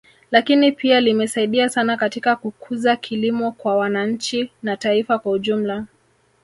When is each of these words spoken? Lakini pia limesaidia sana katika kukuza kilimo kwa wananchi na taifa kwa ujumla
Lakini 0.31 0.71
pia 0.71 1.01
limesaidia 1.01 1.69
sana 1.69 1.97
katika 1.97 2.35
kukuza 2.35 2.95
kilimo 2.95 3.51
kwa 3.51 3.75
wananchi 3.75 4.51
na 4.63 4.77
taifa 4.77 5.19
kwa 5.19 5.31
ujumla 5.31 5.85